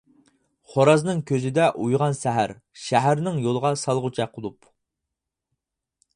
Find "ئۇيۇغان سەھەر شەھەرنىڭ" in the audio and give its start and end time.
1.83-3.39